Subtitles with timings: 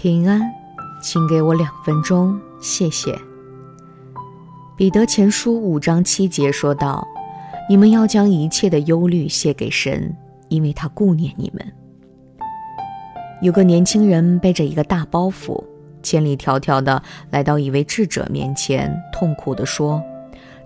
[0.00, 0.40] 平安，
[1.02, 3.18] 请给我两分钟，谢谢。
[4.76, 7.04] 彼得前书五章七节说道
[7.68, 10.16] ：“你们要将一切的忧虑卸给神，
[10.50, 11.72] 因为他顾念你们。”
[13.42, 15.64] 有个年轻人背着一个大包袱，
[16.00, 20.00] 千里迢迢地来到一位智者面前，痛苦地说：“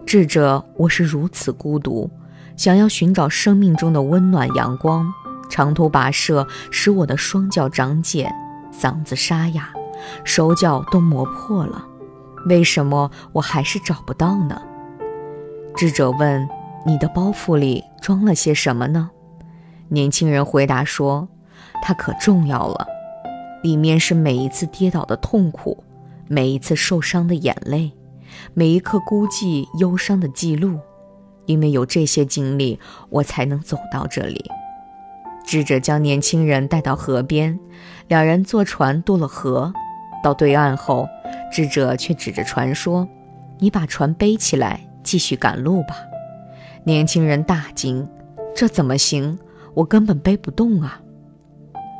[0.04, 2.10] 智者，我是如此孤独，
[2.54, 5.10] 想要寻找生命中的温暖阳光，
[5.48, 8.30] 长途跋涉使我的双脚长茧，
[8.72, 9.72] 嗓子沙哑，
[10.24, 11.86] 手脚都磨破了。”
[12.46, 14.60] 为什么我还是找不到呢？
[15.76, 16.48] 智者问
[16.84, 19.10] ：“你的包袱里装了些什么呢？”
[19.88, 21.28] 年轻人回答说
[21.80, 22.86] ：“它可重要了，
[23.62, 25.84] 里面是每一次跌倒的痛苦，
[26.26, 27.92] 每一次受伤的眼泪，
[28.54, 30.78] 每一刻孤寂忧伤的记录。
[31.46, 32.78] 因为有这些经历，
[33.10, 34.50] 我才能走到这里。”
[35.52, 37.60] 智者将年轻人带到河边，
[38.08, 39.70] 两人坐船渡了河，
[40.24, 41.06] 到对岸后。
[41.52, 43.06] 智者却指着船说
[43.60, 45.94] ：“你把船背起来，继续赶路吧。”
[46.84, 48.08] 年轻人大惊
[48.56, 49.38] ：“这怎么行？
[49.74, 51.02] 我根本背不动啊！”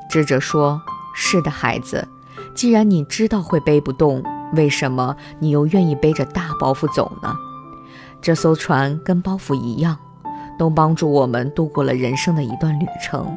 [0.09, 0.81] 智者说
[1.15, 2.09] ：“是的，孩子，
[2.55, 4.25] 既然你知道会背不动，
[4.55, 7.37] 为什么你又愿意背着大包袱走呢？
[8.23, 9.99] 这艘船跟包袱一样，
[10.63, 13.37] 都帮助我们度过了人生的一段旅程，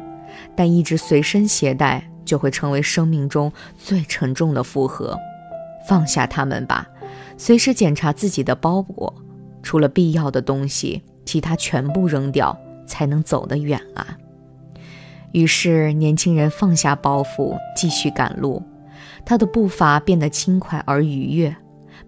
[0.54, 5.18] 但一直随身携带，就会成为生命中最沉重的负荷。”
[5.88, 6.86] 放下它们吧，
[7.36, 9.12] 随时检查自己的包裹，
[9.60, 14.06] 除了必要的东西，其他全部扔掉，才能走得远啊。
[15.32, 18.62] 于是，年轻人放下包袱，继续赶路。
[19.24, 21.56] 他的步伐变得轻快而愉悦，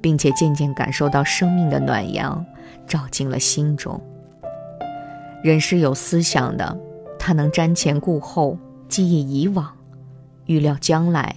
[0.01, 2.47] 并且渐渐感受到生命的暖阳
[2.87, 4.01] 照进了心中。
[5.43, 6.79] 人是有思想的，
[7.19, 8.59] 他能瞻前顾后，
[8.89, 9.71] 记忆以往，
[10.47, 11.37] 预料将来。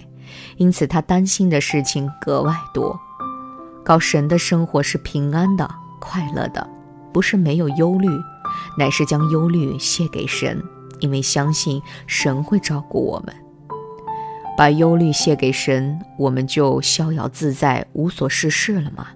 [0.56, 2.98] 因此，他担心的事情格外多。
[3.84, 5.68] 靠神的生活是平安的、
[6.00, 6.66] 快乐的，
[7.12, 8.08] 不是没有忧虑，
[8.78, 10.62] 乃是将忧虑卸给神，
[11.00, 13.34] 因为相信神会照顾我们。
[14.56, 19.08] 把忧虑卸给神，我们就逍遥自在、无所事事了吗？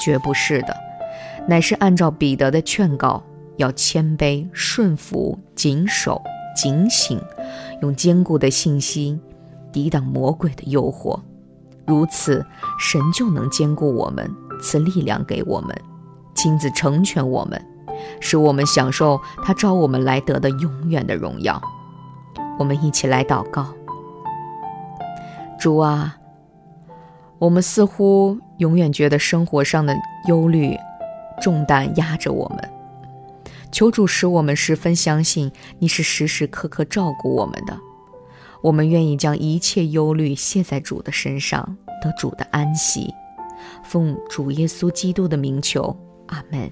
[0.00, 0.76] 绝不是的，
[1.46, 3.22] 乃是按照彼得的劝告，
[3.60, 6.20] 要谦卑、顺服、谨守、
[6.56, 7.20] 警醒，
[7.82, 9.20] 用坚固的信心。
[9.72, 11.20] 抵挡魔鬼的诱惑，
[11.86, 12.44] 如此，
[12.76, 14.28] 神就能坚固我们，
[14.60, 15.72] 赐力量给我们，
[16.34, 17.64] 亲自成全我们，
[18.20, 21.62] 使我们享受他召我们来得的永远的荣耀。
[22.58, 23.64] 我们一起来祷告：
[25.56, 26.16] 主啊，
[27.38, 29.94] 我们似乎永远觉得生活上的
[30.26, 30.76] 忧虑
[31.40, 32.70] 重担压着我们，
[33.72, 37.78] 求主使我们十分相信你是时时刻刻照顾我们的。
[38.62, 43.12] 我们愿意将一切忧虑卸在主的身上，得主的安息。
[43.82, 46.70] 奉主耶稣基督的名求，阿门。